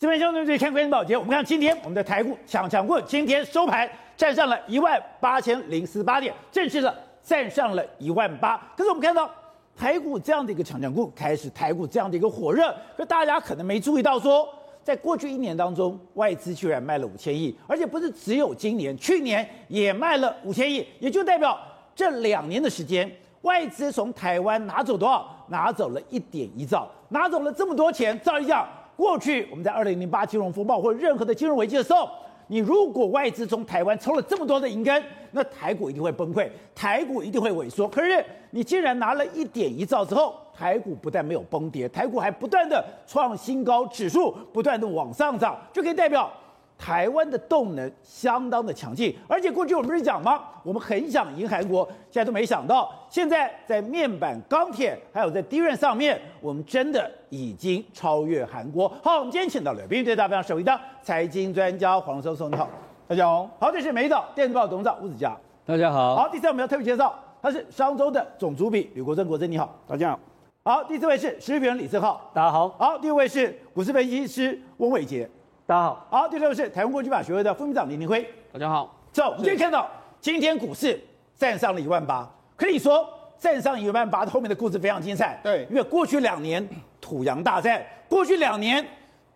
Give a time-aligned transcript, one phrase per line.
[0.00, 8.56] 这边兄弟们看《关键报》节，我们看今天我们的台股强强滚，今天收盘站上了一万八千零四八点，正式的站上了一万八。
[8.74, 9.30] 可是我们看到
[9.76, 14.48] 台股这样的一个强强滚，开始台股这样的一个火热，可大家可能没注意到说，
[14.82, 21.60] 在过去一年当中，外资居然卖了五千亿，而且不是只有今年，去年也卖了五千亿，也就代表
[21.94, 23.06] 这两年的时间，
[23.42, 25.28] 外资从台湾拿走多少？
[25.48, 28.66] 拿走了一点一兆，拿走了这么多钱，照一讲。
[29.00, 32.06] 过去我们在二零零八金融风暴或任何的金融危机的时候，
[32.48, 37.88] 你如果外资从台湾抽了这么多的银根，那台股一定会崩溃，台股一定会萎缩。
[37.88, 46.30] 可是你竟然拿了一点一兆之后，台股不但没有崩跌，台股还不断的创新高，指数不断的往上涨，就可以代表。
[46.80, 50.40] 台湾的动能相当的强劲，而且过去我们不是讲吗？
[50.62, 58.88] 我们很想赢韩国，现在都没想到，现在在面板、钢铁，还有在 DRAM 上面，我们真的已经超越韩国。
[59.04, 62.66] 好，我们今天请到了编辑大表首位的财经专家黄松松，你好，
[63.06, 63.46] 大家好。
[63.60, 66.16] 好，这是美岛电子报董事长吴子佳，大家好。
[66.16, 70.20] 好，第三我们要特别介绍，他是商周的总主笔吕国珍，国珍你好，大家好。
[70.62, 72.70] 好，第四位是时事评论李正浩，大家好。
[72.70, 75.28] 好，第五位是股市分析师翁伟捷。
[75.70, 78.92] 大家好，好，第六是台湾国际法学会的副秘书长林林辉，大家好。
[79.12, 79.88] 走，我们今天看到
[80.20, 81.00] 今天股市
[81.36, 85.38] 站上了一万八，可以说站上一万八，后面的故事非常精彩。
[85.44, 86.68] 对，因为过去两年
[87.00, 88.84] 土洋大战，过去两年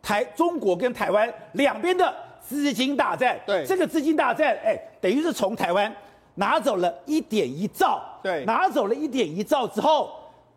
[0.03, 5.95] 台中国跟台湾两边的资金大战，对，这个资金大战，哎，等于是从台湾
[6.35, 10.11] 拿走了一点一兆，对，拿走了一点一兆之后。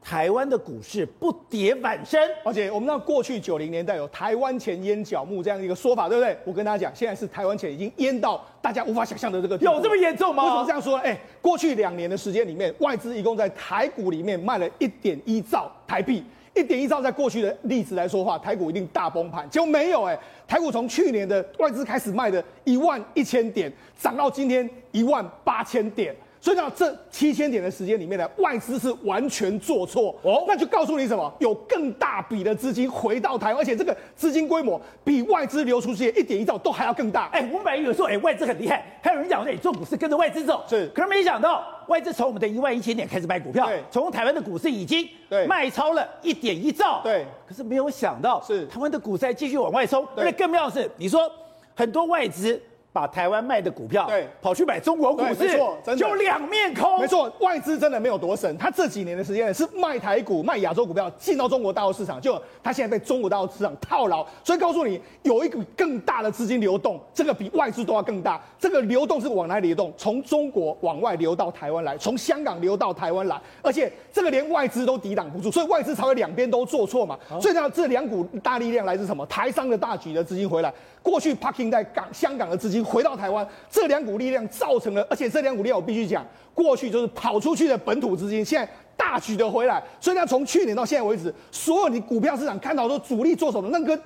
[0.07, 6.37] 台湾的股市不跌反升，而且我们知道过去九零年代有“台湾钱淹脚木”这样一个说法，对不对？
[6.45, 9.73] 我跟大家讲，现在是台湾钱已经淹到大家无法想象的这个地步。
[9.73, 10.45] 有这么严重吗？
[10.45, 10.97] 为什么这样说？
[10.99, 16.23] 哎，过去两年的时间里面，外资一共在台股里面卖了一点一兆台币，
[16.55, 23.69] 一点一兆在过去的例子来说话，台股一定大崩盘，结果没有哎，台股从去年的外资开始卖的一万一千点，
[23.99, 26.15] 涨到今天一万八千点。
[26.39, 30.15] 所以呢，这七千点的时间里面呢，外资是完全做错。
[30.21, 31.33] 哦，那就告诉你什么？
[31.39, 37.25] 有更大笔的资金回到台湾，而且这个资金规模比外资流出去一点一兆都还要更大。
[37.33, 45.07] 哎，我们本来有时候哎，外资很厉害，还有人讲说，哎，做股市跟着外资走，是，可是没想到外资从我们的一万一千点开始买股票，对，从台湾的股市已经
[45.47, 48.65] 卖超了一点一兆，对，可是没有想到是。
[48.67, 51.29] 台湾的股市还继续往外冲，而且更妙的是，你说
[51.75, 52.61] 很多外资。
[52.93, 56.99] 把台湾卖的股票，对，跑去买中国股市，没错，真的就两面空。
[56.99, 68.41] 没错，外资真的没有多神，他这几年的时间是卖台股、卖亚洲股票进到中国大陆市场，就他现在被中国大陆市场套牢，所以告诉你，有一股更大的资金流动，这个比外资都要更大。
[68.57, 69.93] 这个流动是往哪里流动？
[69.95, 77.15] 从中国往外流到台湾来，从香港流到台湾来，而且这个连外资都抵挡不住，所以外资才会两边都做错嘛。
[77.39, 79.23] 所以呢，这两股大力量来自什么？
[79.27, 80.73] 台商的大举的资金回来，
[81.03, 82.76] 过去 parking 在港、香港的资金。
[82.81, 93.99] 回到台湾，这两股力量造成了，而且这两股力量我必须讲，过去就是跑出去的本土资金，现在大举的回来，所以呢，从去年到现在为止，所有你股票市场看到说主力做手的，那跟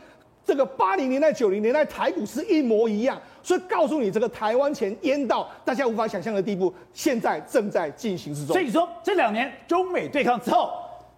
[0.45, 8.53] 这个八零年代、九零年代台股是一模一样，所以告诉你，这个台湾钱淹到大家无法想象的地步，现在正在进行之中。
[8.53, 10.71] 所以说，这两年中美对抗之后。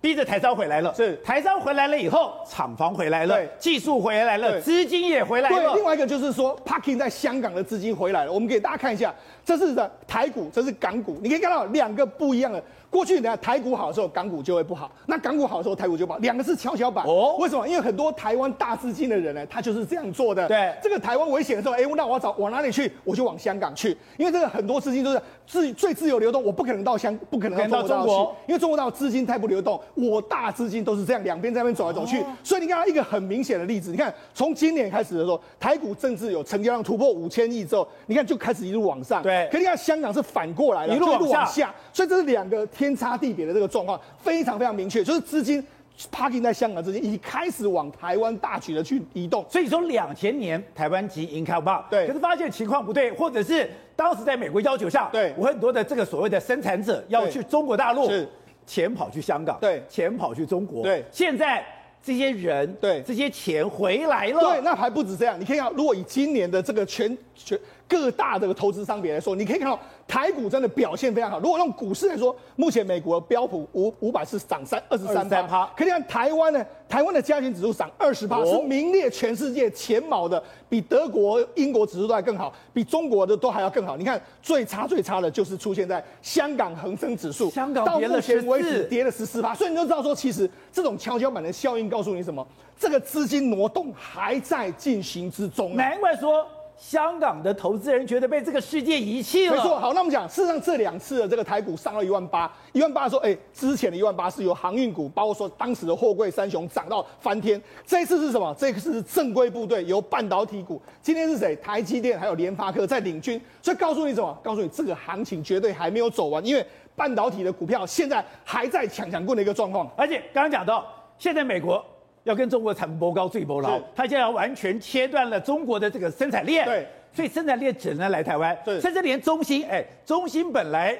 [0.03, 5.55] 逼着台商回来了，是台商回来了以后，厂房回来了，对，技术回来了，资金也回来了。
[5.55, 8.31] 对，另外一个就是说，parking 在香港的资金回来了。
[8.33, 9.15] 我们给大家看一下，
[9.45, 12.61] 这是的台股，这是港股，你可以看到两个不一样的。
[12.93, 16.19] 过去呢，台股好的时候，港股就会不好；那港股好的时候，台股就不好。
[16.19, 17.35] 两个是跷跷板哦。
[17.39, 17.67] 为什么？
[17.67, 20.47] 因为很多台湾大资金的人呢，他就是这样做的。
[20.47, 22.91] 对，这个台湾危险的时候，哎，那我要找往哪里去？
[23.03, 29.81] 我就往香港去，因为这个很多资金都是自最自由流动，我不可能到香，不可能到中国去，因为中国大陆资金太不流动。
[29.95, 32.23] 我大资金都是这样，两边在那边走来走去。
[32.43, 39.23] 所以你看到一个很明显的例子，你看从今年开始的时候，台股政治有成交量突破五千亿之后，你看就开始一路往上。
[39.23, 43.63] 对，可你看香港是反过来了，一路往下，所以这是两个天差地别的这个。
[43.73, 45.65] 状况非常非常明确，就是资金
[46.11, 49.43] parking 在香港资金已经开始往台湾大举的去移动。
[49.49, 58.29] 所以说两千年台湾及 income 棒，对，可是发现情况不对，或者是当时在美国要求下，对，我很多的这个所谓的生产者要去中国大陆，是
[58.67, 61.65] 钱跑去香港，对，钱跑去中国，对，现在
[62.03, 67.57] 这些人，对，这些钱回来了，对，那还不止这样，你可以看，如果以今年的这个全全
[67.87, 71.39] 各大的投资商别来说，你可以看到台股真的表现非常好。
[71.39, 83.95] 如果用股市来说，目前美国标普五五百是涨三二十三趴，可以看台湾呢，台湾的加权指数涨二十趴，是名列全世界前茅的，比德国、英国指数都还更好，比中国的都还要更好。
[83.95, 92.45] 你看最差最差的就是出现在香港恒生指数，香港到目前为止跌了十四趴，所以你就知道说，其实这种跷跷板的效应告诉你什么？
[92.79, 96.45] 这个资金挪动还在进行之中，难怪说。
[96.77, 99.55] 香港的投资人觉得被这个世界遗弃了。
[99.55, 107.61] 没错，好，那我们讲，事实上这两次的这个台股上到一万八，一万八的时候，哎，之前的一万八是由航运股，包括说当时的货柜三雄涨到翻天。
[107.85, 108.53] 这一次是什么？
[108.57, 110.81] 这一次是正规部队，由半导体股。
[111.01, 111.55] 今天是谁？
[111.57, 113.39] 台积电还有联发科在领军。
[113.61, 114.37] 所以告诉你什么？
[114.43, 116.65] 告诉你这个行情绝对还没有走完，因为
[116.95, 119.89] 半导体的股票现在还在抢抢棍的一个状况。
[119.95, 120.85] 而且刚刚讲到，
[121.17, 121.83] 现在美国。
[122.23, 130.97] 要跟中国产博高最博牢，他现在要完全切断了中国的这个生产链，对，所以生产链只能来台湾，对，甚至连中芯，哎，中芯本来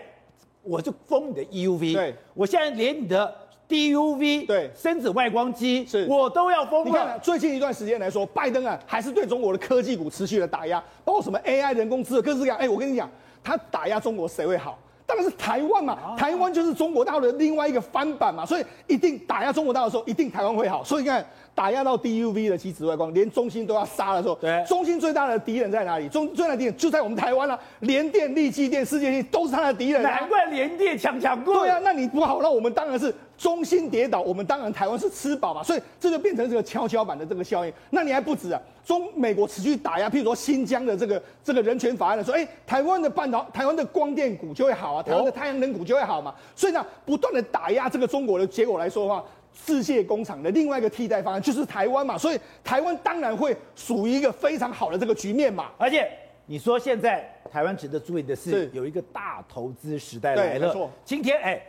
[0.61, 3.33] 我就封你的 EUV，对，我现在连你的
[3.69, 6.85] DUV，对，深紫外光机，是，我都要封了。
[6.85, 13.09] 你看最近一段时间来说，拜登啊，还是对中国的科技股持续的打压，包括什么 AI 人工智能各式各样，哎，我跟你讲，
[13.41, 14.77] 他打压中国谁会好？
[15.05, 20.83] 当然是台湾嘛，台湾就是中国大陆的另外一个翻版嘛，所以一定打压中国大陆的时候，一定台湾会好。
[20.83, 26.07] 所以你看，打压到 DUV 的机紫外光，连中兴都要杀的时候，对，中兴最大的敌人在哪里？
[26.09, 31.55] 中最大的敌人就在我们台湾了，联电、力积电、世界电都是他的敌人，难怪联电强强过。
[31.55, 33.13] 对啊，那你不好，那我们当然是。
[33.43, 37.73] 中心跌倒，我们当然台湾是吃饱嘛，所以这就变成这个跷跷板的这个效应。
[37.89, 46.33] 那你还不止啊，中美国持续打压，譬如说新疆的这个这个人权法案的时候，哎，台湾的半导台湾的光电股就会好啊，台湾的太阳能股就会好嘛。
[46.55, 49.21] 所以呢，不断的打压这个中国的结果来说的话，
[49.53, 52.17] 世界工厂的另外一个替代方案就是台湾嘛。
[52.17, 55.69] 所以台湾当然会属于一个非常好的这个局面嘛。
[55.77, 56.09] 而且
[56.45, 60.67] 你说现在台湾值得注意的是，有一个大投资时代来了。
[60.67, 61.61] 没错，今天哎。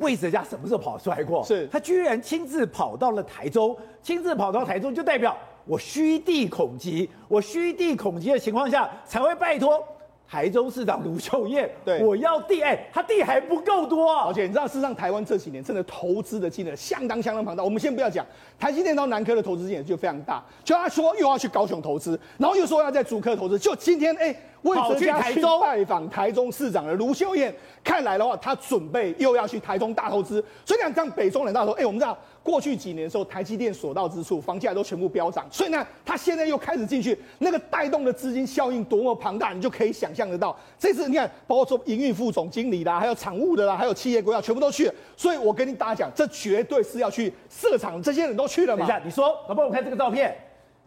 [0.00, 1.44] 魏哲家什么时候跑出来过？
[1.44, 9.82] 是，他居然亲自跑到了台中，亲自跑到台中，就代表我虚地恐急，我虚地恐急的情况下才会拜托
[10.28, 14.24] 台中市长卢秀燕，对，我要地，哎，他地还不够多啊。
[14.26, 17.62] 而且你知道，事实上台湾这几年真的投资的金额相当相当庞大。
[17.62, 18.24] 我们先不要讲
[18.58, 24.34] 台积电到南科的投资金额就非常大，就他说又要去高雄投资，然后又说要在竹科投资，就今天哎。
[24.62, 30.44] 魏哲家去拜访台中市长的卢秀燕，看来的话，他准备又要去台中大投资。
[30.66, 35.46] 所以讲，这样北中人大说，哎，我们知道过去几年的时候，台积电所到之处，房价都全部飙涨。
[35.50, 40.54] 所以呢，他现在又开始进去，那个带动的资金效应多么庞大，你就可以想象得到。
[40.78, 44.94] 这次你看，包括说营运副总经理啦，还有厂务的啦，还有企业规划，全部都去了。
[45.16, 48.86] 所以我跟你大家讲，这绝对是要去设厂，这些人都去了嘛。
[48.86, 50.36] 等一下，你说，老婆，我看这个照片。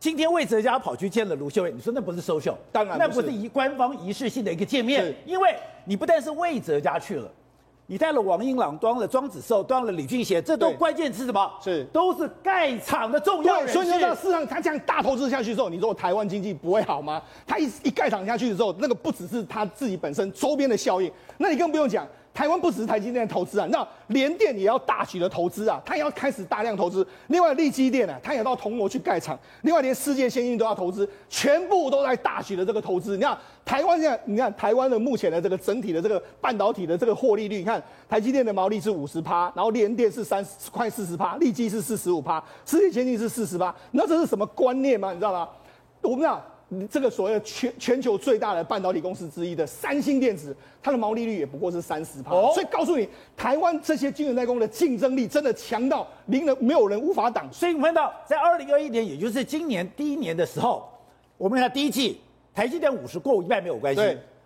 [0.04, 2.56] 今天魏哲家跑去见了卢秀燕，你说那不是 social？
[2.74, 5.56] 当然，那不是一官方仪式性的一个见面，因为
[5.86, 7.32] 你不但是魏哲家去了，
[7.88, 11.50] 你带了王英朗，端了庄子寿，端了李俊贤，这都关键是什么？
[11.64, 13.76] 是都是盖场的重要人士。
[13.76, 17.24] 所以你知道，事实上他这样大投资下去之后，你说台湾经济不会好吗？
[17.48, 22.06] 他一一盖场下去的时候，那个不只是他自己本身周边的效应，那你更不用讲。
[22.34, 27.06] 台湾不只是台积电投资啊，那联电也要大举的投资啊，它也要开始大量投资。
[27.28, 29.38] 另外，力积电啊，它也到铜锣去盖厂。
[29.62, 33.16] 另外，连世界先进都要投资，全部都在大举的这个投资。
[33.16, 43.74] 你看台湾现在，你看台湾的目前的这个整体的这个半导体的这个获利率，你看台积电的毛利是五十趴，然后联电是三十快四十趴，力积是四十五趴，世界先进是四十趴。
[43.92, 45.12] 那这是什么观念吗？
[45.12, 45.48] 你知道吗？
[46.02, 46.42] 我们讲。
[46.90, 57.52] 这个所谓的全全球最大的半导体公司之一的三星电子，它的毛利率也不过是三十趴，所以告诉你，台湾这些晶圆代工的竞争力真的强到令人没有人无法挡。
[57.52, 60.88] 所以我们看到，在二零二一年，也就是今年第一年的时候，
[61.38, 62.20] 我们看第一季，
[62.54, 64.02] 台积电五十过五一半没有关系，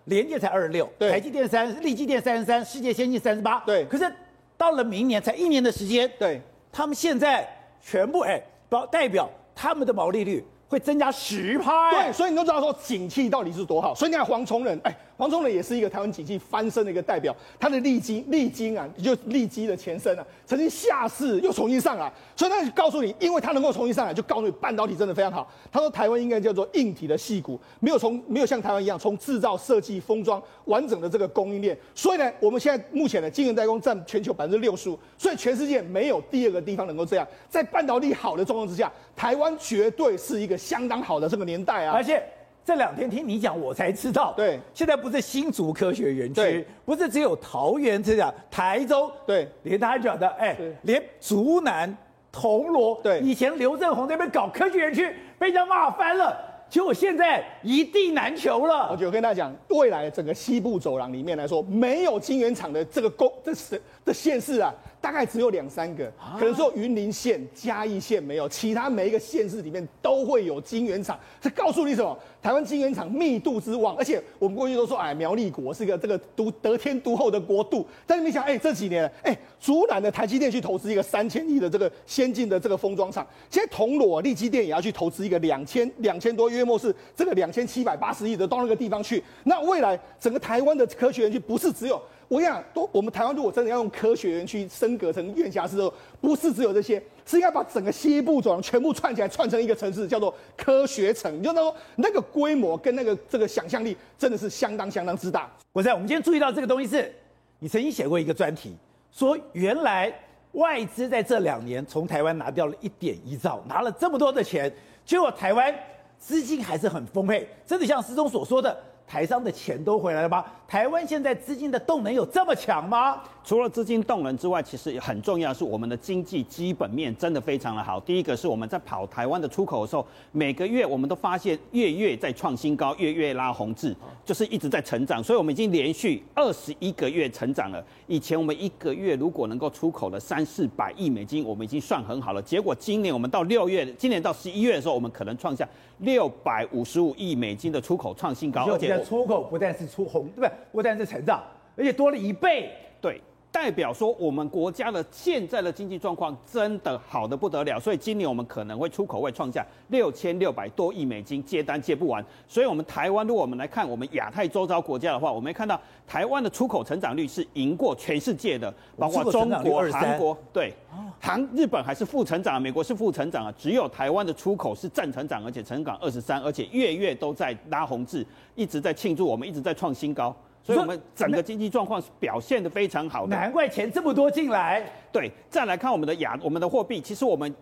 [0.05, 3.85] 联电才二十六，台积电三，力积电三十三，世界先进三十八，对。
[3.85, 4.11] 可是
[4.57, 6.41] 到了明年才一年的时间，对，
[6.71, 7.47] 他们现在
[7.81, 10.43] 全部哎，包代表他们的毛利率。
[10.67, 13.95] 会增加十拍，对，所以你都知道说景气到底是多好。
[13.95, 14.95] 所以你看蝗虫人，哎。
[15.17, 25.51] 黄崇仁也是一个台湾经济翻身的一个代表，他的力积力晶啊，就力积的前身啊，曾经下市又重新上来，所以他就告诉你，因为他能够重新上来，就告诉你半导体真的非常好。
[25.71, 31.75] 他说台湾应该叫做硬体的细谷，没有从没有像台湾一样从制造、设计、封装完整的这个供应链。
[31.95, 37.27] 所以呢，我们现在目前的晶圆代工占全球百分之六十五，所以全世界没有第二个地方能够这样。
[37.49, 42.23] 在半导体好的状况之下，台湾绝对是一个相当好的这个年代啊，而且。
[42.67, 44.33] 这两天听你讲，我才知道。
[44.35, 51.97] 对，现在不是新竹科学园区，不是只有桃园这样，台州，对，连他讲的，哎，连竹南、
[52.29, 55.09] 铜锣，对，以前刘政鸿那边搞科学园区，
[55.39, 56.37] 被人家骂翻了。
[56.69, 58.89] 结果现在一地难求了。
[58.91, 71.17] 我就跟大家讲，未来整个西部走廊里面来说，没有晶圆厂的这个工这是的县市啊，大概只有两三个，可能只有云林县、嘉义县没有，其他每一个县市里面都会有晶圆厂。
[71.39, 72.17] 这告诉你什么？
[72.41, 89.23] 台湾晶圆厂密度之旺，而且我们过去都说，哎，苗栗国是个这个独得天独厚的国度，但是你想，哎，这几年，哎，竹南的台积电去投资一个三千亿的这个先进的这个封装厂，现在铜锣力积电也要去投资一个两千两千多，约莫是这个两千七百八十亿的到那个地方去。
[89.43, 92.01] 那未来整个台湾的科学园区不是只有。
[92.27, 101.33] 我跟你讲，都我们台湾如果真的要用科学园区升格成院辖市之后，不是只有这些，是应该把整个西部走廊全部串起来，串成一个城市，叫做科学城。
[101.39, 105.49] 你就那说那个规模跟那个这个想象力，真的是相当相当之大。
[105.71, 107.13] 我在我们今天注意到这个东西是，
[107.59, 108.75] 你曾经写过一个专题，
[109.09, 110.13] 说原来
[110.51, 114.69] 外资在这两年从台湾拿掉了一点一兆，拿了这么多的钱，
[115.05, 115.73] 结果台湾
[116.19, 118.77] 资金还是很丰沛，真的像施宗所说的。
[119.07, 120.43] 台商的钱都回来了吗？
[120.67, 123.23] 台湾现在资金的动能有这么强吗？
[123.41, 127.97] 除了资金动能之外，其实很重要的是我们的经济基本面真的非常的好。
[128.01, 133.95] 第一个是我们在跑台湾的出口的时候，每个月我们都发现月月在创新高，月月拉红字，
[134.25, 135.23] 就是一直在成长。
[135.23, 137.81] 所以我们已经连续二十一个月成长了。
[138.07, 142.41] 以前我们一个月如果能够出口了三四百亿美金，我们已经算很好了。
[142.41, 145.65] 结果今年我们到六月，今年到十一月的时候，我们可能创下
[145.99, 148.96] 六百五十五亿美金的出口创新高，而且。
[149.03, 150.51] 出口不但是出红，对不对？
[150.71, 151.43] 不但是成长，
[151.75, 153.21] 而且多了一倍，对。
[153.51, 162.23] 代表说，我们国家的现在的经济状况真的好的不得了，所以今年我们可能会出口会创下六千六百多亿美金，接单接不完。
[162.47, 170.71] 所以，我们台湾，如果我们来看我们亚太周遭国家的话，我们看到台湾的出口成长率是赢过全世界的，包括中国、韩国，对，
[171.19, 178.23] 韩、日本还是负成长，美国是负成长啊，只有台湾的出口是正成长，而且成长二十三，而且月月都在拉红字，
[178.55, 180.35] 一直在庆祝，我们一直在创新高。
[180.67, 184.83] 所以我们整个经济状况是表现的非常好的，难怪钱这么多进来。
[185.13, 187.55] 对，再来看我们的亚，我们的货币，其实我们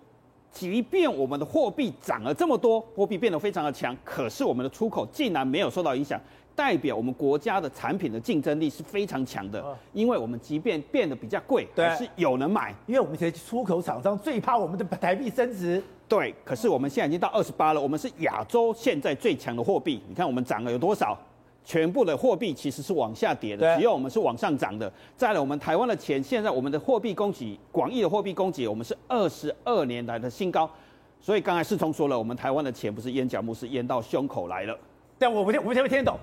[0.52, 6.20] 即便我们的货币涨了这么多，货币变得非常的强，可是我们的出口竟然没有受到影响，
[6.56, 9.64] 代表我们国家的产品的竞争力是非常强的。
[9.94, 15.80] 因为我们即便变得比较贵，对，是有人买，因为我们现在出口厂商最怕我们的台币升值。
[16.08, 20.02] 对，可是我们现在已经到二十八了，我们是亚洲现在最强的货币。
[20.08, 21.16] 你看我们涨了有多少？
[21.66, 24.90] 全部的货币其实是往下跌的，只有我们是往上涨的。
[25.18, 30.70] 再来，我们台湾的钱，现在我们的货币供给，广义的货币供给，我们是二十二年来的新高。
[31.20, 34.78] 所以刚才世聪说了，我们台湾的钱不是淹脚木，是淹到胸口来了。
[35.18, 36.20] 但我们我们才会听得懂，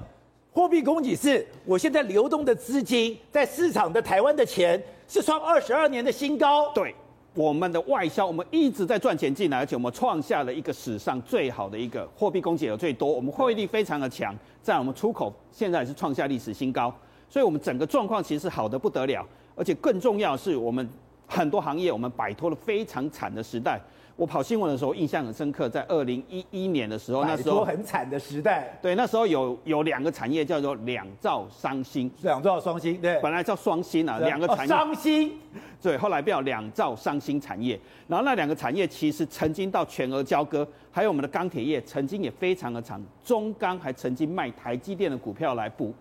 [0.52, 6.72] 货币供给是我现在流动的资金在市场的台湾的钱是创二十二年的新高。
[6.72, 6.94] 对。
[7.34, 16.94] 我们的外销，我们一直在赚钱进来，而且我们创下了一个史上最好的一个货币供给额最多，我们货币力非常的强，在我们出口现在也是创下历史新高，
[17.30, 20.86] 所以我们整个状况其实好的不得了，而且更重要是我们
[21.26, 23.80] 很多行业我们摆脱了非常惨的时代。
[24.14, 28.78] 我跑新闻的时候印象很深刻，在二零一一年的时候，那时候很惨的时代。
[28.82, 34.66] 对，那时候有有两个产业叫做两兆双星，两兆双星，对，本来叫双星啊，两个产业。
[34.66, 35.32] 双星，
[35.80, 37.78] 对，后来变成两兆双星产业。
[38.06, 45.92] 然后那两个产业其实曾经到全额交割，还有我们的钢铁业曾经也非常的长，中钢还曾经卖台积电的股票来补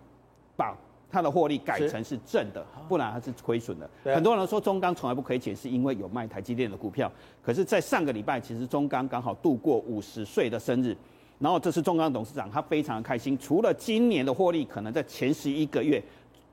[0.56, 0.76] 保。
[1.12, 3.90] 它的获利改成是正的，不然它是亏损的。
[4.06, 7.12] 很多人说中钢从来不亏钱，是因为有卖台积电的股票。
[7.44, 10.96] 可是，在上个礼拜，其实中钢刚好度过五十岁的生日，
[11.40, 13.38] 然后这是中钢董事长，他非常的开心。
[13.38, 16.02] 除了今年的获利可能在前十一个月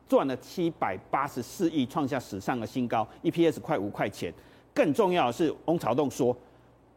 [0.09, 4.35] 赚了七百八十四亿，创下史上的新高，EPS 快五块钱。
[4.75, 6.37] 更重要的是，翁朝栋说。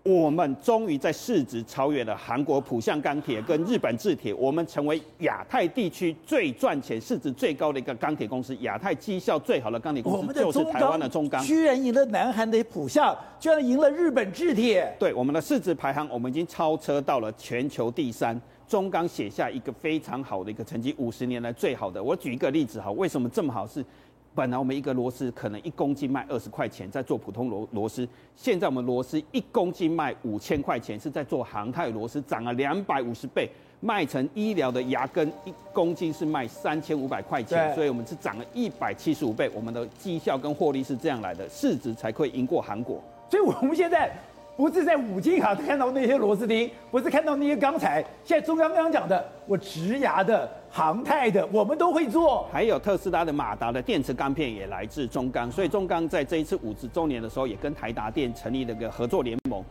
[0.04, 8.56] 我们终于在市值超越了韩国浦项钢铁跟日本制铁，我们成为亚太地区最赚钱、市值最高的一个钢铁公司。
[8.62, 14.92] 亚太绩效最好的钢铁公司就是台湾的中钢，居然赢了南韩的浦项，居然赢了日本制铁。
[14.98, 18.40] 对，我们的市值排行，我们已经超车到了全球第三。
[18.68, 22.02] 中钢写下一个非常好的一个成绩，五十年来最好的。
[22.02, 23.68] 我举一个例子哈，为什么这么好？
[23.68, 23.86] 是
[24.34, 28.08] 本来我们一个螺丝可能一公斤卖二十块钱，在做普通螺螺丝。
[28.36, 33.50] 现在我们螺丝一公斤卖五千块钱，是在做航太螺丝，涨了两百五十倍。
[33.82, 39.50] 卖成医疗的牙根一公斤是卖三千五百块钱，所以我们是涨了一百七十五倍。
[39.54, 43.02] 我们的绩效跟获利是这样来的，市值才可以赢过韩国。
[43.30, 44.12] 所以我们现在。
[44.58, 48.06] 不是在五金行看到那些螺丝钉，不是看到那些钢材。
[48.24, 52.48] 现在中央刚刚讲的，我植牙的、航太的，我们都会做。
[52.52, 59.64] 还有特斯拉的马达的电池钢片也来自中钢，所以中钢在这一次五十周年的时候，也跟台达电成立了个合作联盟。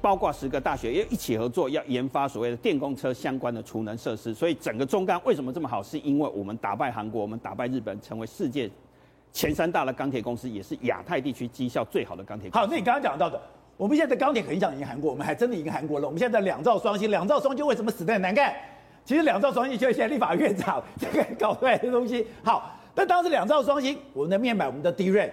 [0.00, 4.32] 包括十个大学也一起合作，要研发所谓的电动车相关的储能设施。
[4.32, 5.82] 所以整个中钢为什么这么好？
[5.82, 8.70] 是因为我们打败韩国，我们打败日本，成为世界
[9.32, 12.64] 前三大的钢铁公司，也是亚太地区绩效最好的钢铁公司。
[12.64, 13.38] 好，那你刚刚讲到的，
[13.76, 16.06] 我们现在的钢铁很想赢韩国，我们还真的赢韩国了。
[16.06, 18.54] 我们现在两兆双星，两兆双星为什么死得很难看？
[19.08, 22.26] 其实两兆双星就是现在立法院长这个搞出来的东西。
[22.44, 25.30] 好，但当时两兆双星，我们的面板，我们的 DRAM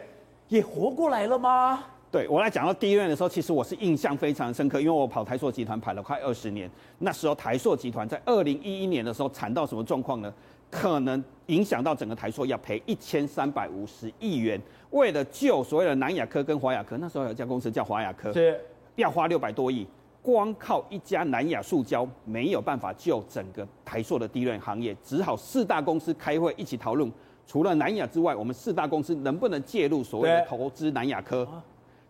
[0.47, 1.83] 也活过来了吗？
[2.09, 6.71] 对，我来讲到 DRAM 的时候，其实我是印象非常深刻，因为我跑台塑集团跑了快二十年。
[6.99, 10.33] 那时候台塑集团在二零一一年的时候惨到什么状况呢？
[10.71, 14.57] 可能影响到整个台塑要赔一千三百五十亿元，
[14.91, 18.57] 为了救所谓的南亚科跟华亚科，那时候有一家公司叫华亚科，是
[18.95, 19.85] 要花六百多亿，
[20.25, 27.11] 光靠一家南亚塑胶没有办法救整个台塑的 DRAM 行业，只好四大公司开会一起讨论，
[27.45, 31.47] 除了南亚之外，我们四大公司能不能介入所谓的投资南亚科？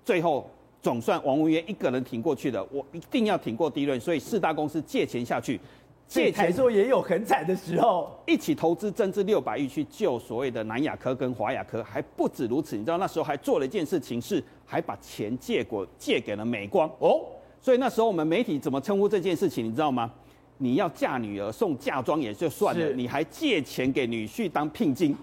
[0.06, 0.50] 最后
[0.82, 5.60] 总算王文渊一个人挺过去的，我一定要挺过 DRAM，所以四大公司借钱下去，
[6.08, 16.90] 借钱时候也有很惨的时候，一起投资增资六百亿去救所谓的南亚科跟华亚科，还不止如此，你知道那时候还做了一件事情，是还把钱借过借给了美光。
[17.00, 17.22] 哦，
[17.66, 20.12] 所以那时候我们媒体怎么称呼这件事情，你知道吗？
[20.60, 25.18] 你要嫁女儿送嫁妆也就算了，你还借钱给女婿当聘金，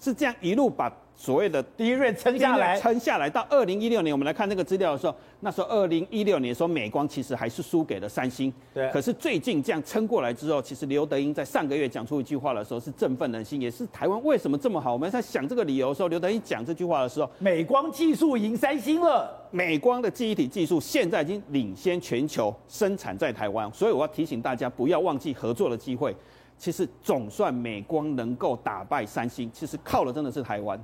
[0.00, 0.92] 是这样一路把。
[1.18, 8.52] 所谓的 DRAM 撑下来，撑下来到二零一六年，我们来看那个资料的时候，那时候二零一六年说美光其实还是输给了三星。
[8.72, 8.88] 对。
[8.92, 14.92] 可是最近这样撑过来之后，其实刘德英在上个月讲出一句话的时候是振奋人心，也是台湾为什么这么好。
[14.92, 19.28] 我们在想这个理由的时候，刘德英讲这句话的时候，美光技术赢三星了。
[19.50, 23.68] 美光的记忆体技术现在已经领先全球，生产在台湾。
[23.72, 26.14] 所以我要提醒大家，不要忘记合作的机会。
[26.56, 30.80] 其实总算美光能够打败三星，其实靠的真的是台湾。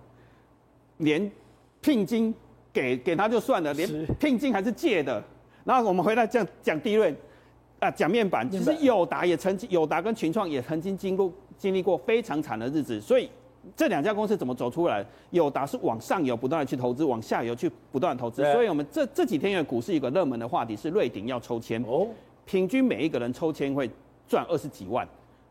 [1.04, 1.30] 连
[1.80, 2.34] 聘金
[2.73, 5.23] 给给他就算了，连聘金还是借的。
[5.62, 7.14] 然后我们回来讲讲 DRAM
[7.78, 13.00] 啊，讲面板，其实友达也曾经，友达跟群创也曾经经过经历过非常惨的日子。
[13.00, 13.30] 所以
[13.76, 15.04] 这两家公司怎么走出来？
[15.30, 18.42] 友达是往上游不断的去投资，往下游去不断投资。
[18.52, 22.06] 所以我们这这几天的股市一个热门的话题是瑞鼎要抽签哦，
[22.44, 23.88] 平均每一个人抽签会
[24.26, 25.06] 赚二十几万。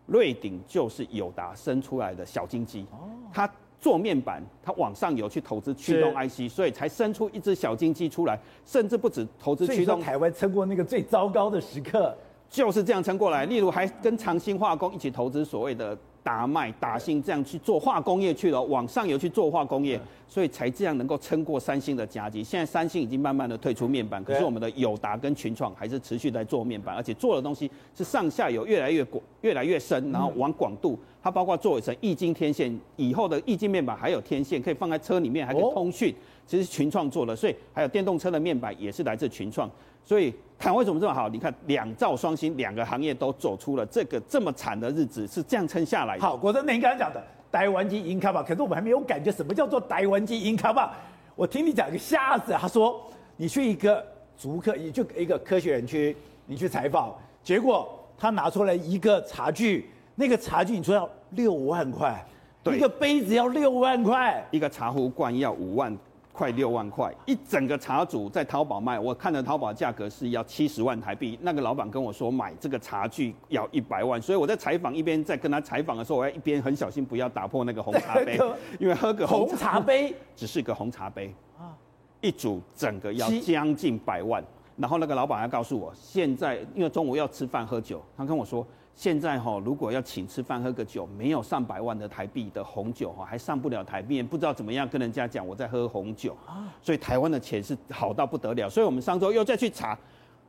[0.06, 3.50] 瑞鼎就是友达生出来的小金鸡哦，它。
[3.84, 10.00] 做面板，它往上游去投资驱动 IC，所以才生出一只小金鸡出来，甚至不止投资驱动。
[10.00, 12.16] 台湾撑过那个最糟糕的时刻，
[12.50, 13.44] 就是这样撑过来。
[13.44, 15.98] 例如还跟长兴化工一起投资所谓的。
[16.24, 22.44] 达迈、达兴这样去做化工业去了，往上游去做化工业，所以才这样能够撑过三星的夹击。
[22.44, 36.16] 现在三星已经慢慢的退出面板，可是我们的友达跟群创还是持续在做面板，而且做的东西是上下游越来越广、越来越深，然后往广度，它包括做一层液晶天线，以后的液晶面板还有天线可以放在车里面，还可以通讯。
[36.46, 39.70] 其实群创做的，所以还有电动车的面板也是来自群创。
[40.06, 41.30] 所以看为什么这么好？
[41.30, 46.22] 你看两兆双星，两个行业都走出了这个这么惨的日子，是这样撑下来的。
[46.22, 50.98] 好，国珍，那你刚才讲的台湾机赢卡吧，可是我们还没有感觉什么叫做台湾机赢卡吧。
[51.36, 53.02] 我听你讲一个瞎子，他说
[53.38, 54.06] 你去一个
[54.38, 57.14] 足科，你就一个科学园区，你去采访，
[57.44, 57.88] 结果
[58.18, 62.24] 他拿出来一个茶具，那个茶具你说要六万块，
[62.66, 65.98] 一个杯子要六万块，一个茶壶罐要五万。
[66.34, 71.38] 快六万块，一整个茶组在淘宝卖，我看的淘宝价格是要七十万台币。
[71.44, 78.40] 那个老板跟我说买这个茶具要一百万，所以我在采访一边在跟他采访的时候，我要一边很小心不要打破那个红茶杯，
[78.80, 81.78] 因为喝个红茶，红茶杯 只是个红茶杯啊，
[82.20, 84.44] 一组整个要将近百万。
[84.76, 88.66] 然后那个老板还告诉我，现在因为中午要吃饭喝酒，他跟我说。
[88.96, 96.72] 现在哈，如果要请吃饭喝个酒，没有上百万的台币的红酒哈，还上不了台面，不知道怎么样跟人家讲我在喝红酒啊。
[96.80, 98.70] 所以台湾的钱是好到不得了。
[98.70, 99.98] 所以我们上周又再去查，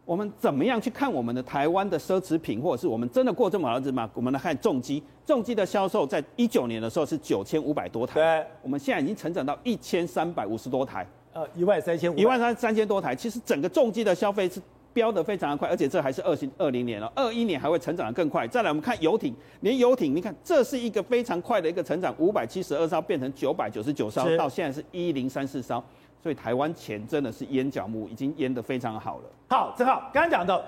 [0.04, 4.08] 我们怎么样去看我们的台湾的奢侈品，或者是我们真的过这么好日子吗？
[4.12, 13.16] 我们来看重机，重机的销售在一九年的时候是九千五百多台，对，我们现在已经成长到一千三百五十多台，呃，一万三千五，一万三三千多台。
[13.16, 14.60] 其实整个重机的消费是。
[14.94, 18.46] 飙得非常的快，而且这还是二零二零年了，二一年还会成长得更快。
[18.46, 25.82] 再来，我们看游艇，连游艇，你看这是一个非常快的一个成长，五百七十二艘变成九百九十九艘，到现在是一零三四艘，
[26.22, 29.24] 所以台湾钱真的是淹脚目，已经淹得非常好了。
[29.48, 30.62] 好，正好刚刚讲到，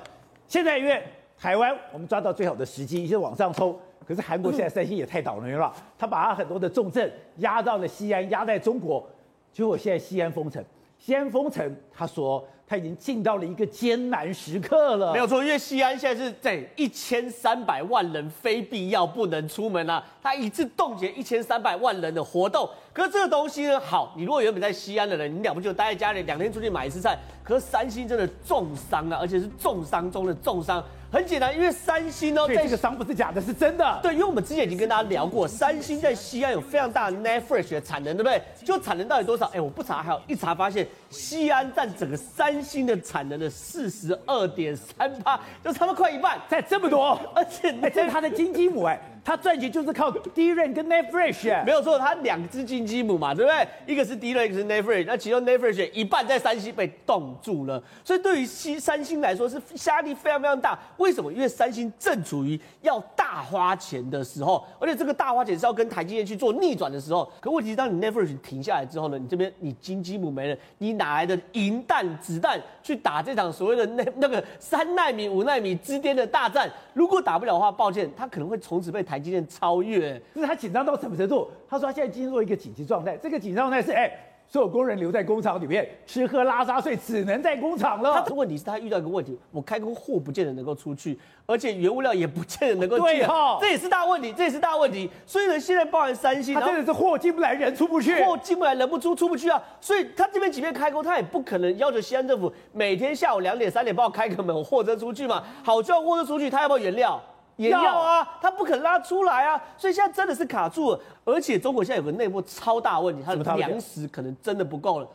[0.49, 1.03] 现在因为
[1.39, 9.09] 台湾我们抓到最好的时机，一直往上冲，可是韩国现在三星也太倒霉了，他把他很多的重镇压到了西安，压在中国，
[9.53, 10.65] 结果现在西安封城，
[10.99, 11.77] 西安封城。
[11.93, 15.13] 他说他已经进到了一个艰难时刻了。
[15.13, 22.69] 没有错，因为西安现在是在一千三百万人非必要不能出门啊，他一次冻结一千三百万人的活动。
[22.93, 27.17] 可是这个东西呢，好，你如果原本在西安的人，你了不起就待在家里，两天出去买一次菜。
[27.45, 30.83] 可是三星真的重伤啊，而且是重伤中的重伤。
[31.09, 34.01] 很简单，因为三星呢，对这个伤不是假的，是真的。
[34.03, 38.43] 对，因为我们之前已经跟大家聊过，三星在西安有非常大的 Flash 的产能，对不对？
[38.65, 39.47] 就产能到底多少？
[39.55, 49.01] 哎，我不查，还有一查发现，西安占整个三星的产能的四十二点三趴，就差不多快一半，才这么多，而且哎，这是他的金鸡母哎。
[49.27, 53.67] 他赚钱就是靠 DRAM 跟 NAND Flash，没有错，他两只金鸡母嘛，对不对？
[53.93, 60.79] 一个是 DRAM，一个是 NAND Flash，那其中 NAND Flash 一半在三星被冻住了，所以对于西三星来说是压力非常非常大。
[60.99, 61.33] 为什么？
[61.33, 67.29] 因为三星正处于要大花钱的时候，而且这个大花钱是要跟台积电去做逆转的时候。
[67.41, 76.71] 可问题是，当你 NAND Flash 停下来之后呢，你这边你金鸡母没了，你哪来的银弹子弹去打这场所谓的 那那个三纳米、五纳米之巅的大战？
[76.95, 80.21] 如果打不了的话，抱歉，他可能会从此被台积电超越。
[80.35, 81.51] 就是他紧张到什么程度？
[81.69, 84.11] 他说他现在进入一个紧急状态，这个紧张状态是哎，
[84.49, 88.15] 所有工人留在工厂里面吃喝拉撒睡，只能在工厂了。
[88.15, 95.11] 他的问题是他遇到一个问题，我开工货不见得能够出去，而且原物料也不见得能够进，哦，这也是大问题，这也是大问题。
[95.27, 99.61] 所以呢，现在包含三星，他真的是货进不来，人出不去，货进不来，人不出，出不去啊。
[99.81, 105.43] 所以他这边即便开工，他也不可能要求西安政府每天下午两点、三点帮我开个门，我货车出去嘛。
[105.65, 107.21] 好，就要货车出去，他要不要原料？
[107.57, 111.01] 也要啊，他不肯拉出来啊，所以现在真的是卡住了。
[111.25, 115.09] 而且中国现在有个内部超大问题，它的粮食可能真的不够了。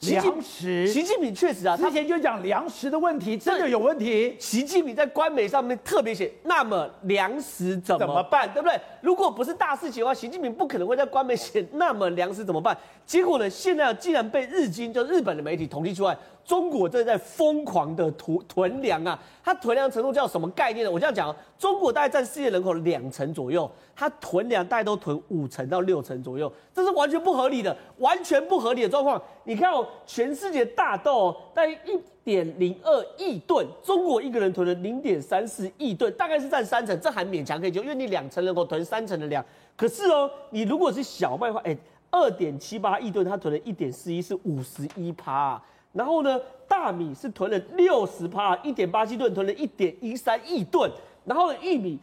[0.00, 4.36] 粮食，习近平确实啊，之前就讲粮食的问题真的有问题。
[4.38, 8.52] 习近平在官媒上面特别写，那么粮食怎么办？
[8.52, 8.78] 对不对？
[9.00, 12.76] 如果不是大事情的话，习近平不可能会在官媒写那么粮食怎么办？
[13.06, 16.14] 结果呢，现在竟然被日经，就日本的媒体统计出来。
[16.44, 19.18] 中国正在疯狂的囤囤粮啊！
[19.42, 20.90] 它囤粮程度叫什么概念呢？
[20.90, 29.20] 我这样讲，中国大概占世界人口两成左右，它囤粮大概都囤五成到六成左右，这是完全不合理的，完全不合理的状况。
[29.44, 39.44] 你看哦，全世界大豆大概一点零二亿吨，中国一个人囤了零点三四亿吨，大概是占三成，这还勉强可以救，因为你两成人口囤三成的粮。
[39.76, 41.76] 可是哦，你如果是小麦的话，哎，
[42.10, 45.60] 二点七八亿吨，它囤了一点四一，是五十一趴。
[45.94, 50.90] 然后呢，大米是囤了六十趴，一点八七吨囤了一点一三亿吨。
[51.24, 51.98] 然后，玉米，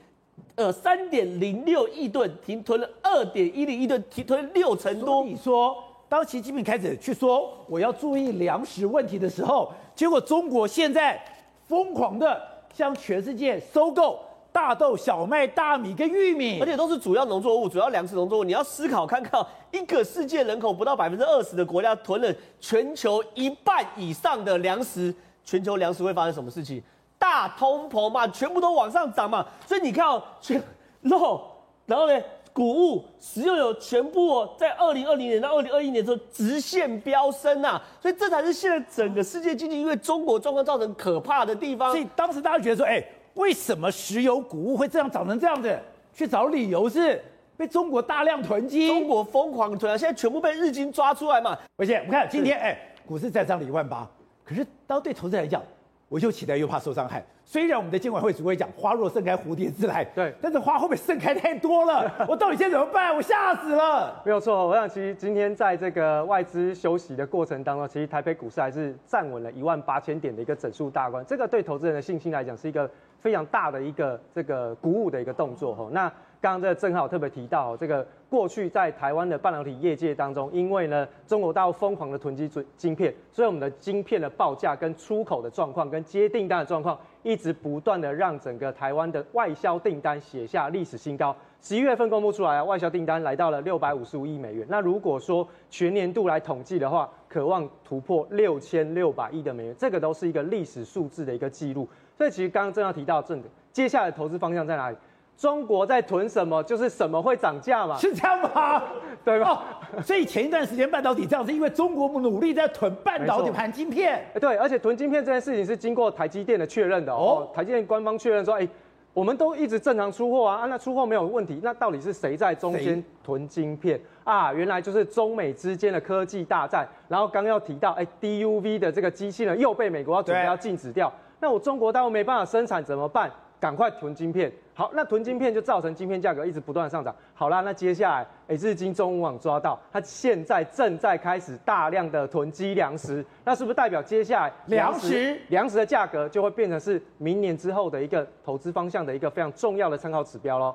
[0.56, 5.24] 呃，三点零六亿吨停囤了二点一零亿吨，停囤了六成多。
[5.24, 5.76] 你说，
[6.10, 11.22] 当习近平开始去说我要注意粮食问题的时候，结果中国现在
[11.68, 12.42] 疯狂的
[12.74, 14.20] 向全世界收购。
[14.54, 18.44] 大豆、小麦、大米跟玉米，而且都是主要农作物、主要粮食农作物。
[18.44, 25.14] 你要思考看看，一个世界人口不到百分之二十的国家囤了全球一半以上的粮食，
[25.46, 26.84] 全球粮食会发生什么事情？
[27.18, 29.46] 大通膨嘛，全部都往上涨嘛。
[29.66, 30.62] 所以你看哦，全
[31.02, 31.42] 肉，
[31.86, 37.82] 然后呢，谷物、食用油全部哦，在二零二零年到二零二一年的时候直线飙升啊。
[38.02, 41.92] 所以这才是现在整个世界经济因为中国状况造成可怕的地方。
[41.92, 43.02] 所以当时大家觉得说，哎。
[43.36, 45.80] 为什么石油谷物会这样涨成这样子？
[46.14, 47.24] 去找理由是
[47.56, 49.98] 被中国大量囤积，中国疯狂囤啊！
[49.98, 51.58] 现在全部被日军抓出来嘛。
[51.78, 54.06] 而且我们看今天，哎，股市再涨了一万八，
[54.44, 55.64] 可是当对投资来讲，
[56.12, 57.24] 我就期待又怕受伤害。
[57.46, 62.12] 虽然我们的监管会只会讲“花若盛开，蝴蝶自来”，对，但是花会不会盛开太多了？
[62.28, 63.16] 我到底现在怎么办？
[63.16, 64.22] 我吓死了。
[64.26, 71.26] 没有错，我想其实今天在这个外资休息的过程当中，其实台北股市还是站稳了一万八千点的一个整数大关。
[71.26, 75.74] 这个对投资人的信心来讲，是一个非常大的一个这个鼓舞的一个动作。
[75.74, 78.06] 哈，那刚刚这个正好特别提到这个。
[78.32, 91.36] 过去在台湾的半导体业界当中，因为呢中国大陆疯狂的囤积晶片，所以我们的晶片的报价跟出口的状况跟接订单的状况，一直不断的让整个台湾的外销订单写下历史新高。
[91.60, 94.66] 十一月份公布出来啊，外销订单来到了六百五十五亿美元。
[94.70, 101.86] 那如果说全年度来统计的话，可望突破六千六百亿的美元，这个都是一个历史数字的一个记录。
[102.18, 103.42] 所以其实刚刚正要提到这个，
[103.74, 104.96] 接下来投资方向在哪里？
[105.42, 108.84] 中国在囤什么，就是什么会涨价嘛，是这样吗？
[109.26, 109.50] 对吧？
[109.98, 114.24] 哦，所以前一段时间半导体这样，是因为中国努力在囤半导体盘晶片。
[114.40, 117.50] 对，而且囤晶片这件事情是经过台积电的确认的哦。
[117.56, 118.68] 台积电官方确认说，哎，
[119.16, 121.60] 我们都一直正常出货啊，啊，那出货没有问题。
[121.64, 124.54] 那到底是谁在中间囤晶片啊？
[124.54, 126.88] 原来就是中美之间的科技大战。
[127.08, 131.12] 然后刚要提到，哎，DUV 的这个机器呢，又被美国要准备要禁止掉。
[131.40, 133.32] 那我中国大陆没办法生产怎么办？
[133.60, 134.52] 赶快囤晶片。
[134.82, 137.16] 好，那囤晶片就造成晶片价格一直不断上涨。
[137.36, 150.74] 好啦，那接下来，哎，日经中文网抓到，它现在正在开始大量的囤积粮食，那是不是代表接下来粮食粮食的价格就会变成是明年之后的一个投资方向的一个非常重要的参考指标喽？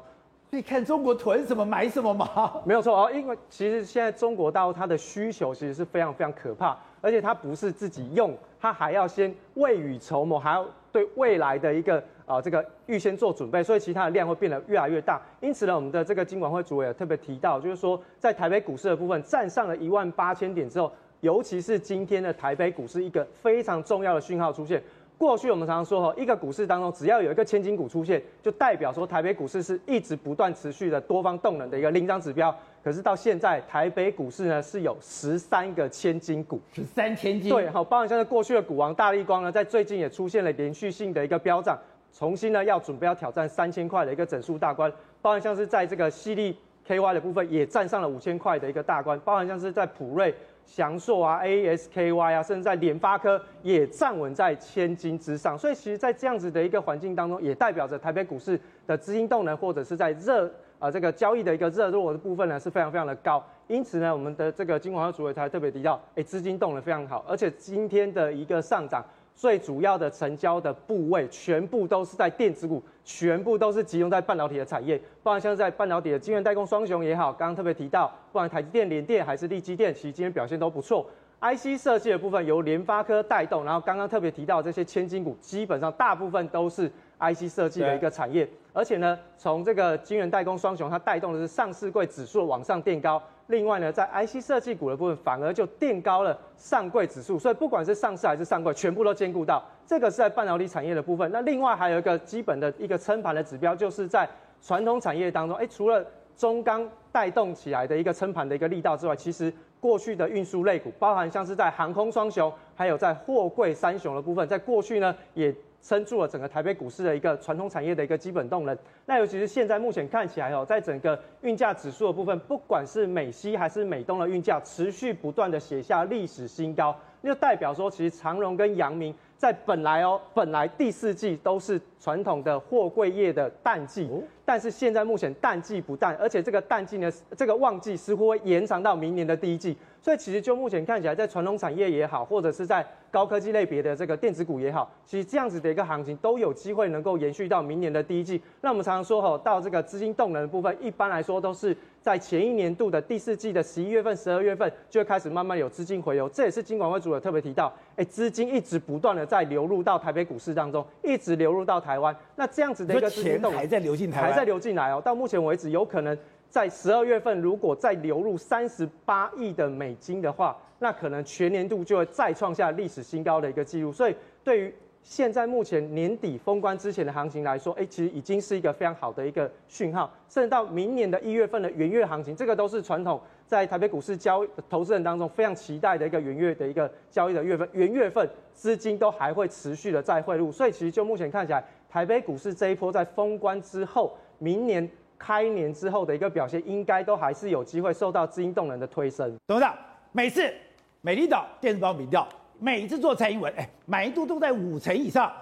[0.50, 2.62] 所以看中国囤什么买什么嘛？
[2.64, 12.00] 没有错哦，因为其实现在中国大陆它的需求其实是非常非常可怕，而且它不是自己用，它还要先未雨绸缪，还要对未来的一个。
[12.26, 15.22] 啊，这个预先做准备，所以其他的量会变得越来越大。
[15.40, 24.82] 因此呢，我们的这个金管会主委也特别提到，就是说在台北股市的部分站上了一万八千点之后，尤其是今天的台北股市一个非常重要的讯号出现。
[25.18, 32.54] 过去我们常常说哈，一个股市当中只要有一个千金股出现，就代表说台北股市是一直不断持续的多方动能的一个领涨指标。
[32.84, 37.50] 可是到现在，台北股市呢是有十三个千金股，十三千金。
[37.50, 41.78] 对，好，包含像是过去的股王大力光呢，在最近也出现了连续性的一个飙涨。
[42.18, 55.59] 重新呢，要准备要挑战三千块的一个整数大关，包含像是在这个犀利 KY 的部分也站上了五千块的一个大关，包含像是在普瑞、祥硕啊、ASKY 啊，甚至在联发科也站稳在千金之上。
[55.59, 63.44] 所以其实，在这样子的一个环境当中，也代表着台北股市的资金动能或者是在热啊这个交易的一个热络的部分呢，是非常非常的高。
[63.66, 69.05] 因此呢，我们的这个金管会主委台特别提到，哎，资金动能非常好，而且今天的一个上涨。
[69.37, 81.07] 最主要的成交的部位，全部都是在电子股，全部都是集中在半导体的产业，不然像在半导体的晶圆代工双雄也好，刚刚特别提到，不然台积电、联电还是力积电，其实今天表现都不错。
[81.38, 93.22] IC 设计的部分由联发科带动，然后刚刚特别提到这些千金股，基本上大部分都是 IC 设计的一个产业，而且呢，从这个晶圆代工双雄，它带动的是上市柜指数往上垫高。
[93.46, 99.62] 另外呢，在 IC 设计股的部分，反而就垫高了上柜指数，所以不管是上市还是上柜，全部都兼顾到。
[99.87, 101.31] 这个是在半导体产业的部分。
[101.31, 104.29] 那另外还有一个基本的一个撑盘的指标，就是在
[104.61, 106.05] 传统产业当中，哎，除了
[106.37, 109.50] 中钢带动起来的一个撑盘的一个力道之外，其实
[109.81, 115.55] 过去的运输类股，包含像是在航空双雄，还有在货柜三雄的部分，在过去呢也。
[115.87, 118.77] 撑住了整个台北股市的一个传统产业的一个基本动能。
[119.05, 134.11] 那尤其是现在目前看起来哦，在整个运价指数的部分，不管是美西还是美东的运价，持续不断的写下历史新高，那就代表说，其实长荣跟阳明在本来哦，本来第四季都是传统的货柜业的淡季，
[134.46, 139.76] 但是现在目前淡季不淡，而且这个淡季呢，这个旺季似乎会延长到明年的第一季。
[140.00, 148.40] 所以其实就目前看起来，在传统产业也好，或者是在高科技类别的这个电子股也好，其实这样子的一个行情都有机会能够延续到明年的第一季。
[148.61, 156.28] 那我们常常说吼，到这个资金动能的部分，一般来说都是在前一年度的第四季的十一月份、十二月份就会开始慢慢有资金回流。
[156.28, 162.14] 这也是金管会主委特别提到，哎，资金一直不断的在流入到台北股市当中，一直流入到台湾。
[162.37, 165.03] 那这样子的一个资金动能还在流进台湾，再流进来哦。
[165.05, 166.16] 到目前为止，有可能。
[166.49, 173.92] 在十二月份，如果再流入三十八亿的美金的话，那可能全年度就会再创下历史新高的一个记录。
[173.92, 180.11] 所以，对于现在目前年底封关之前的行情来说，哎，其实已经是一个非常好的一个讯号。
[180.29, 187.68] 甚至到明年的一月份的元月行情，这个都是传统在台北股市交投资人当中非常期待的一个元月的一个交易的月份。
[187.72, 194.88] 元月份资金都还会持续的再汇入，所以其实就目前看起来，台北股市这一波在封关之后，明年。
[195.18, 199.35] 开年之后的一个表现，应该都还是有机会受到资金动能的推升。
[199.46, 199.75] 董事长，
[200.12, 200.53] 每次
[201.01, 205.33] 美丽岛电子报民调，每次做蔡英文，哎，满意度都在五成以上。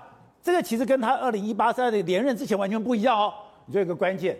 [0.40, 3.34] 这个其实跟他二零一八三的连任之前完全不一样哦。
[3.66, 4.38] 你说一个关键，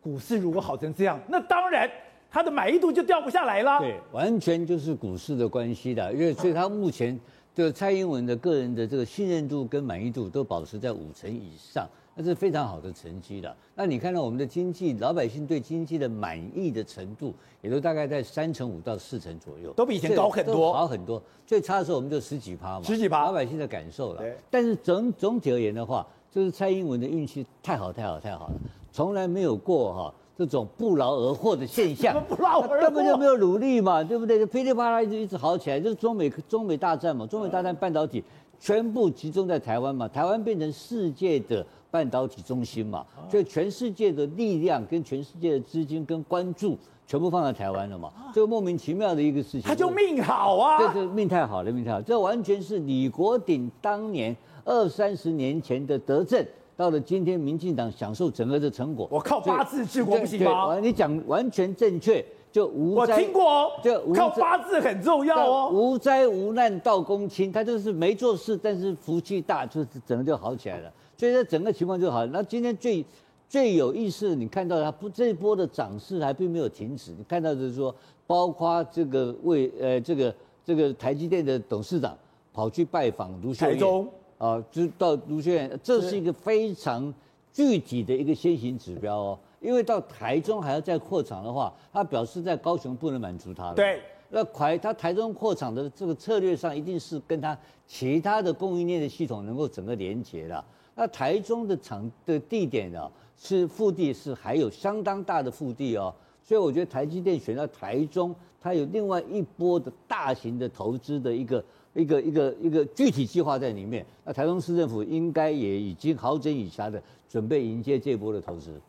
[0.00, 1.88] 股市如果好成这样，那当然
[2.30, 3.78] 他的满意度就掉不下来了。
[3.80, 7.20] 对，完全就是股市的关系的，因为所以他目前
[7.54, 11.86] 的蔡英文的个人的这个信任度跟满意度都保持在五成以上。
[12.16, 13.54] 那是非常好的成绩了。
[13.74, 21.20] 那你看到我们的经济，老百姓对经济的满意的程度，也都大概在三成五到四成左右，都比以前高很多，好很多。
[21.44, 24.22] 最差的时候我们就十几趴嘛，十几趴，老百姓的感受了。
[24.48, 28.54] 但是总总体而言的话，就是蔡英文的运气太好太好太好了，
[28.92, 32.14] 从来没有过哈这种不劳而获的现象。
[32.28, 34.38] 不劳而获，根本就没有努力嘛，对不对？
[34.38, 38.22] 就噼里啪啦一直一直好起来，就是中美中美大战嘛，中美大战半导体
[38.60, 41.66] 全部集中在台湾嘛，台湾变成世界的。
[41.94, 46.76] 半导体中心嘛，所以全世界的力量跟全世界的资金跟关注
[47.06, 49.62] 全部放在台湾了嘛，这个莫名其妙的一个事情。
[49.62, 52.02] 他就命好啊，这是命太好了，命太好。
[52.02, 56.44] 这完全是李国鼎当年二三十年前的德政，
[56.76, 59.06] 到了今天民进党享受整个的成果。
[59.08, 60.76] 我靠八字治国不行吗？
[60.80, 63.14] 你讲完全正确，就无灾。
[63.14, 65.70] 我听过哦，就靠八字很重要哦。
[65.72, 70.92] 无灾无难到公卿，他就是没做事，但是福气大，就是整个就好起来了。
[71.24, 72.26] 所以这整个情况就好。
[72.26, 73.02] 那今天最
[73.48, 77.12] 最有意思，你看到它不这一波的涨势还并没有停止。
[77.16, 77.94] 你看到就是说，
[78.26, 82.14] 包括这个为呃这个这个台积电的董事长
[82.52, 84.06] 跑去拜访卢秀燕，台中
[84.36, 87.12] 啊，就到卢秀燕，这是一个非常
[87.54, 89.38] 具体的一个先行指标哦。
[89.62, 93.74] 因为到台中还要再扩厂的话，他表示在高雄不能满足他了。
[93.74, 100.62] 对，那台他台中扩厂的这个策略上，一定是跟他其他的供应链的系统能够整个连接的。
[100.94, 114.06] 那台中的厂的地点呢，是腹地是还有相当大的腹地哦，所以我觉得台积电选到台中，它有另外一波的大型的投资的一个一个一个一个具体计划在里面。
[114.24, 118.80] 那台中市政府应该也已经好整以暇的准备迎接这波的投资。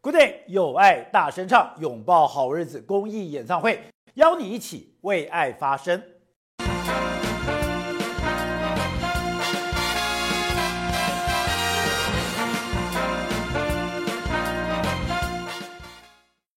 [0.00, 3.80] Good day，有爱大声唱，拥抱好日子公益演唱会，
[4.14, 6.02] 邀你一起为爱发声。